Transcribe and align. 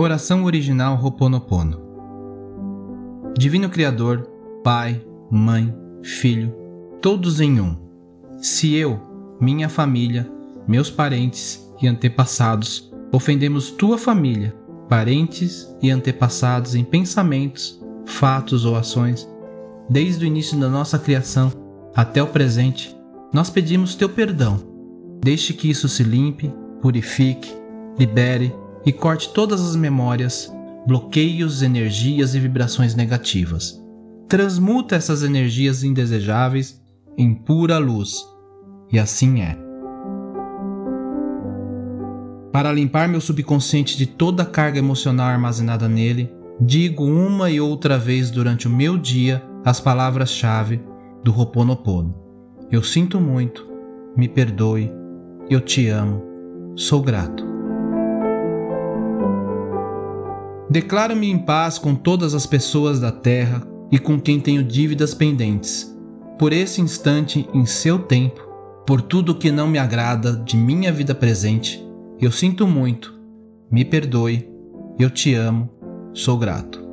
Oração 0.00 0.44
original 0.44 0.96
Ho'oponopono. 1.02 1.82
Divino 3.36 3.68
Criador, 3.68 4.30
Pai, 4.62 5.04
Mãe, 5.28 5.74
Filho, 6.04 6.54
todos 7.02 7.40
em 7.40 7.60
um. 7.60 7.76
Se 8.40 8.76
eu, 8.76 9.00
minha 9.40 9.68
família, 9.68 10.30
meus 10.68 10.88
parentes 10.88 11.68
e 11.82 11.88
antepassados 11.88 12.92
ofendemos 13.12 13.72
tua 13.72 13.98
família, 13.98 14.54
parentes 14.88 15.68
e 15.82 15.90
antepassados 15.90 16.76
em 16.76 16.84
pensamentos, 16.84 17.84
fatos 18.06 18.64
ou 18.64 18.76
ações, 18.76 19.28
desde 19.90 20.24
o 20.24 20.28
início 20.28 20.56
da 20.60 20.68
nossa 20.68 20.96
criação 20.96 21.50
até 21.92 22.22
o 22.22 22.28
presente, 22.28 22.96
nós 23.32 23.50
pedimos 23.50 23.96
teu 23.96 24.08
perdão. 24.08 24.60
Deixe 25.20 25.52
que 25.52 25.68
isso 25.68 25.88
se 25.88 26.04
limpe, 26.04 26.54
purifique, 26.80 27.52
libere 27.98 28.54
e 28.84 28.92
corte 28.92 29.32
todas 29.32 29.60
as 29.60 29.76
memórias, 29.76 30.52
bloqueios, 30.86 31.62
energias 31.62 32.34
e 32.34 32.40
vibrações 32.40 32.94
negativas. 32.94 33.82
Transmuta 34.28 34.96
essas 34.96 35.22
energias 35.22 35.82
indesejáveis 35.82 36.80
em 37.16 37.34
pura 37.34 37.78
luz. 37.78 38.24
E 38.92 38.98
assim 38.98 39.42
é. 39.42 39.56
Para 42.52 42.72
limpar 42.72 43.08
meu 43.08 43.20
subconsciente 43.20 43.96
de 43.96 44.06
toda 44.06 44.42
a 44.42 44.46
carga 44.46 44.78
emocional 44.78 45.28
armazenada 45.28 45.88
nele, 45.88 46.32
digo 46.60 47.04
uma 47.04 47.50
e 47.50 47.60
outra 47.60 47.98
vez 47.98 48.30
durante 48.30 48.66
o 48.66 48.70
meu 48.70 48.96
dia 48.98 49.42
as 49.64 49.80
palavras-chave 49.80 50.80
do 51.22 51.32
Ho'oponopono. 51.32 52.14
Eu 52.70 52.82
sinto 52.82 53.20
muito, 53.20 53.66
me 54.16 54.28
perdoe, 54.28 54.90
eu 55.48 55.60
te 55.60 55.88
amo, 55.88 56.22
sou 56.74 57.02
grato. 57.02 57.47
Declaro-me 60.70 61.30
em 61.30 61.38
paz 61.38 61.78
com 61.78 61.94
todas 61.94 62.34
as 62.34 62.44
pessoas 62.44 63.00
da 63.00 63.10
terra 63.10 63.66
e 63.90 63.98
com 63.98 64.20
quem 64.20 64.38
tenho 64.38 64.62
dívidas 64.62 65.14
pendentes. 65.14 65.96
Por 66.38 66.52
esse 66.52 66.82
instante, 66.82 67.48
em 67.54 67.64
seu 67.64 67.98
tempo, 68.00 68.46
por 68.86 69.00
tudo 69.00 69.34
que 69.34 69.50
não 69.50 69.66
me 69.66 69.78
agrada 69.78 70.36
de 70.36 70.58
minha 70.58 70.92
vida 70.92 71.14
presente, 71.14 71.82
eu 72.20 72.30
sinto 72.30 72.66
muito. 72.66 73.18
Me 73.70 73.82
perdoe. 73.82 74.46
Eu 74.98 75.08
te 75.08 75.34
amo. 75.34 75.70
Sou 76.12 76.36
grato. 76.36 76.86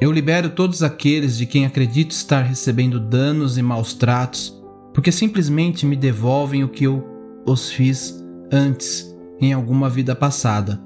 Eu 0.00 0.10
libero 0.10 0.50
todos 0.50 0.82
aqueles 0.82 1.36
de 1.36 1.46
quem 1.46 1.66
acredito 1.66 2.10
estar 2.10 2.42
recebendo 2.42 2.98
danos 2.98 3.56
e 3.56 3.62
maus 3.62 3.94
tratos, 3.94 4.60
porque 4.92 5.12
simplesmente 5.12 5.86
me 5.86 5.94
devolvem 5.94 6.64
o 6.64 6.68
que 6.68 6.84
eu 6.84 7.04
os 7.46 7.70
fiz 7.70 8.22
antes 8.52 9.13
em 9.40 9.52
alguma 9.52 9.88
vida 9.88 10.14
passada. 10.14 10.80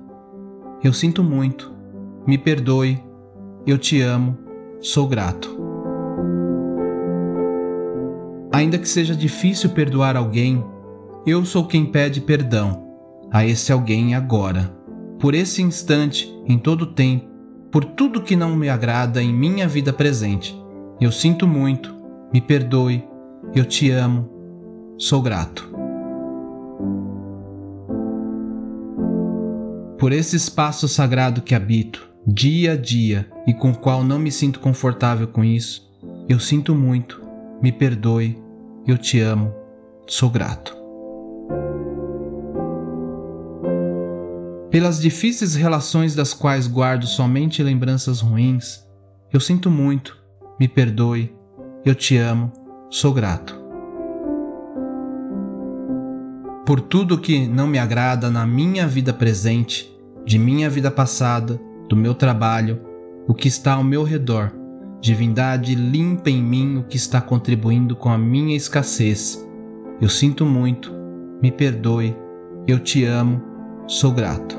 Eu 0.82 0.92
sinto 0.92 1.22
muito, 1.22 1.72
me 2.26 2.38
perdoe, 2.38 3.03
eu 3.66 3.78
te 3.78 4.00
amo, 4.00 4.36
sou 4.81 5.09
grato. 5.09 5.59
Ainda 8.53 8.78
que 8.78 8.88
seja 8.88 9.14
difícil 9.14 9.70
perdoar 9.70 10.16
alguém, 10.16 10.64
eu 11.26 11.44
sou 11.44 11.66
quem 11.66 11.87
pede 11.87 12.20
perdão 12.20 12.87
a 13.31 13.44
esse 13.44 13.70
alguém 13.72 14.14
agora, 14.14 14.75
por 15.19 15.34
esse 15.34 15.62
instante, 15.62 16.32
em 16.47 16.58
todo 16.58 16.82
o 16.82 16.92
tempo, 16.94 17.28
por 17.70 17.84
tudo 17.84 18.22
que 18.22 18.34
não 18.34 18.56
me 18.56 18.69
agrada 18.69 19.22
em 19.22 19.32
minha 19.32 19.69
vida 19.69 19.92
presente. 19.92 20.58
Eu 21.00 21.12
sinto 21.12 21.47
muito, 21.47 21.94
me 22.32 22.41
perdoe, 22.41 23.04
eu 23.54 23.64
te 23.64 23.91
amo, 23.91 24.28
sou 24.97 25.20
grato. 25.20 25.68
Por 29.98 30.12
esse 30.12 30.36
espaço 30.36 30.86
sagrado 30.86 31.42
que 31.42 31.54
habito, 31.54 32.09
dia 32.25 32.72
a 32.72 32.76
dia, 32.76 33.28
e 33.47 33.53
com 33.53 33.70
o 33.70 33.76
qual 33.76 34.04
não 34.04 34.19
me 34.19 34.31
sinto 34.31 34.60
confortável 34.60 35.26
com 35.26 35.42
isso, 35.42 35.91
eu 36.28 36.38
sinto 36.38 36.75
muito, 36.75 37.20
me 37.60 37.72
perdoe, 37.72 38.38
eu 38.87 38.97
te 38.97 39.19
amo, 39.19 39.53
sou 40.06 40.31
grato. 40.31 40.76
Pelas 44.70 45.00
difíceis 45.00 45.54
relações 45.54 46.14
das 46.14 46.32
quais 46.32 46.69
guardo 46.69 47.06
somente 47.06 47.62
lembranças 47.62 48.20
ruins, 48.20 48.87
eu 49.32 49.41
sinto 49.41 49.69
muito, 49.70 50.16
me 50.60 50.69
perdoe, 50.69 51.34
eu 51.84 51.94
te 51.94 52.16
amo, 52.16 52.53
sou 52.88 53.12
grato. 53.12 53.57
Por 56.69 56.83
tudo 56.83 57.17
que 57.17 57.49
não 57.49 57.67
me 57.67 57.79
agrada 57.79 58.31
na 58.31 58.47
minha 58.47 58.87
vida 58.87 59.11
presente, 59.11 59.91
de 60.27 60.39
minha 60.39 60.69
vida 60.69 60.91
passada, 60.91 61.59
do 61.89 61.97
meu 61.97 62.15
trabalho, 62.15 62.79
o 63.27 63.33
que 63.33 63.49
está 63.49 63.73
ao 63.73 63.83
meu 63.83 64.03
redor. 64.03 64.53
Divindade, 65.01 65.75
limpa 65.75 66.29
em 66.29 66.43
mim 66.43 66.77
o 66.77 66.83
que 66.83 66.99
está 66.99 67.23
contribuindo 67.23 67.97
com 67.97 68.11
a 68.11 68.19
minha 68.19 68.55
escassez. 68.55 69.43
Eu 69.99 70.11
sinto 70.11 70.45
muito, 70.45 70.93
me 71.41 71.51
perdoe, 71.51 72.15
eu 72.67 72.79
te 72.79 73.03
amo, 73.03 73.41
sou 73.87 74.12
grato. 74.12 74.55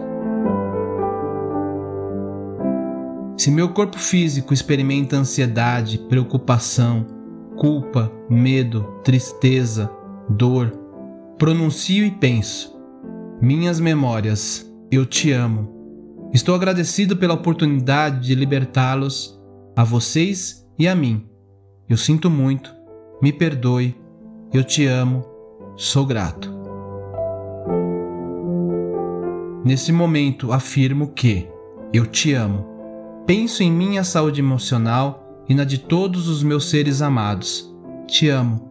Se 3.37 3.51
meu 3.51 3.69
corpo 3.69 3.99
físico 3.99 4.51
experimenta 4.51 5.15
ansiedade, 5.15 5.99
preocupação, 6.09 7.05
culpa, 7.55 8.11
medo, 8.27 8.95
tristeza, 9.03 9.91
dor, 10.27 10.88
pronuncio 11.39 12.05
e 12.05 12.11
penso. 12.11 12.77
Minhas 13.41 13.79
memórias, 13.79 14.69
eu 14.91 15.05
te 15.05 15.31
amo. 15.31 16.29
Estou 16.33 16.53
agradecido 16.53 17.15
pela 17.15 17.33
oportunidade 17.33 18.27
de 18.27 18.35
libertá-los, 18.35 19.41
a 19.73 19.83
vocês 19.85 20.67
e 20.77 20.85
a 20.85 20.93
mim. 20.93 21.25
Eu 21.87 21.95
sinto 21.95 22.29
muito, 22.29 22.75
me 23.21 23.31
perdoe, 23.31 23.95
eu 24.53 24.65
te 24.65 24.85
amo, 24.85 25.23
sou 25.77 26.05
grato. 26.05 26.53
Nesse 29.63 29.93
momento 29.93 30.51
afirmo 30.51 31.13
que 31.13 31.47
eu 31.93 32.05
te 32.05 32.33
amo. 32.33 32.65
Penso 33.25 33.63
em 33.63 33.71
minha 33.71 34.03
saúde 34.03 34.41
emocional 34.41 35.45
e 35.47 35.55
na 35.55 35.63
de 35.63 35.77
todos 35.77 36.27
os 36.27 36.43
meus 36.43 36.69
seres 36.69 37.01
amados. 37.01 37.73
Te 38.07 38.27
amo 38.27 38.68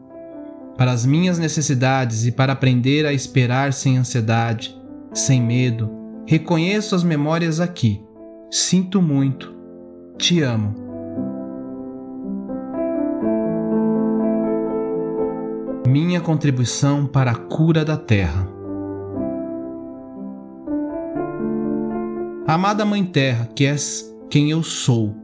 para 0.79 0.93
as 0.93 1.05
minhas 1.05 1.41
necessidades 1.41 2.25
e 2.25 2.31
para 2.31 2.53
aprender 2.53 3.05
a 3.05 3.13
esperar 3.13 3.73
sem 3.73 3.99
ansiedade, 3.99 4.81
sem 5.13 5.43
medo. 5.43 5.91
Reconheço 6.25 6.95
as 6.95 7.03
memórias 7.03 7.59
aqui. 7.59 8.01
Sinto 8.49 9.03
muito. 9.03 9.53
Te 10.17 10.41
amo. 10.41 10.75
Minha 15.85 16.21
contribuição 16.21 17.07
para 17.07 17.33
a 17.33 17.35
cura 17.35 17.85
da 17.85 17.97
Terra. 17.97 18.49
Amada 22.47 22.85
Mãe 22.85 23.05
Terra, 23.05 23.49
que 23.53 23.67
és 23.67 24.15
quem 24.31 24.53
eu 24.53 24.63
sou, 24.63 25.15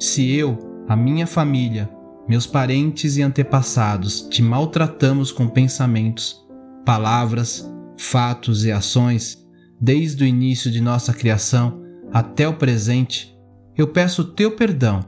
se 0.00 0.34
eu, 0.34 0.58
a 0.88 0.96
minha 0.96 1.26
família, 1.26 1.88
meus 2.30 2.46
parentes 2.46 3.16
e 3.16 3.22
antepassados, 3.22 4.20
te 4.30 4.40
maltratamos 4.40 5.32
com 5.32 5.48
pensamentos, 5.48 6.40
palavras, 6.86 7.68
fatos 7.98 8.64
e 8.64 8.70
ações, 8.70 9.44
desde 9.80 10.22
o 10.22 10.26
início 10.28 10.70
de 10.70 10.80
nossa 10.80 11.12
criação 11.12 11.82
até 12.12 12.46
o 12.46 12.54
presente, 12.54 13.36
eu 13.76 13.88
peço 13.88 14.22
teu 14.22 14.52
perdão. 14.52 15.04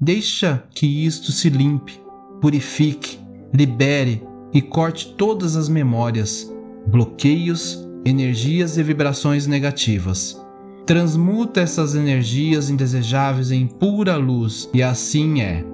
Deixa 0.00 0.62
que 0.72 0.86
isto 0.86 1.32
se 1.32 1.50
limpe, 1.50 2.00
purifique, 2.40 3.18
libere 3.52 4.22
e 4.52 4.62
corte 4.62 5.16
todas 5.18 5.56
as 5.56 5.68
memórias, 5.68 6.48
bloqueios, 6.86 7.84
energias 8.04 8.78
e 8.78 8.84
vibrações 8.84 9.48
negativas. 9.48 10.40
Transmuta 10.86 11.60
essas 11.60 11.96
energias 11.96 12.70
indesejáveis 12.70 13.50
em 13.50 13.66
pura 13.66 14.14
luz, 14.14 14.70
e 14.72 14.80
assim 14.80 15.40
é. 15.40 15.71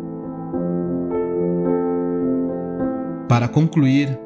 Para 3.28 3.46
concluir, 3.46 4.19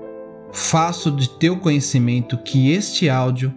faço 0.52 1.10
de 1.10 1.28
teu 1.28 1.56
conhecimento 1.56 2.38
que 2.38 2.70
este 2.70 3.08
áudio 3.10 3.52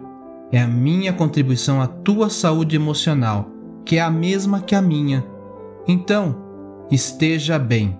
é 0.50 0.60
a 0.60 0.66
minha 0.66 1.12
contribuição 1.12 1.80
à 1.80 1.86
tua 1.86 2.28
saúde 2.28 2.74
emocional, 2.74 3.48
que 3.84 3.96
é 3.96 4.00
a 4.00 4.10
mesma 4.10 4.60
que 4.60 4.74
a 4.74 4.82
minha. 4.82 5.24
Então, 5.86 6.36
esteja 6.90 7.58
bem. 7.60 7.96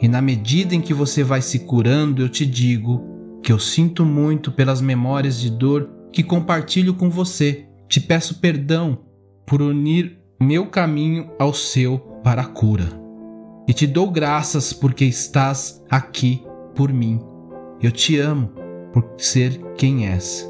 E 0.00 0.06
na 0.06 0.22
medida 0.22 0.74
em 0.74 0.80
que 0.80 0.94
você 0.94 1.24
vai 1.24 1.42
se 1.42 1.60
curando, 1.60 2.22
eu 2.22 2.28
te 2.28 2.46
digo 2.46 3.02
que 3.42 3.52
eu 3.52 3.58
sinto 3.58 4.04
muito 4.04 4.52
pelas 4.52 4.80
memórias 4.80 5.40
de 5.40 5.50
dor 5.50 5.90
que 6.12 6.22
compartilho 6.22 6.94
com 6.94 7.10
você. 7.10 7.66
Te 7.88 8.00
peço 8.00 8.38
perdão 8.40 8.98
por 9.44 9.60
unir 9.60 10.18
meu 10.40 10.66
caminho 10.66 11.30
ao 11.38 11.52
seu 11.52 11.98
para 12.22 12.42
a 12.42 12.46
cura. 12.46 12.88
E 13.66 13.72
te 13.72 13.86
dou 13.86 14.10
graças 14.10 14.72
porque 14.72 15.04
estás 15.04 15.82
aqui 15.90 16.45
por 16.76 16.92
mim. 16.92 17.18
Eu 17.82 17.90
te 17.90 18.18
amo 18.18 18.52
por 18.92 19.04
ser 19.16 19.58
quem 19.76 20.06
és. 20.06 20.48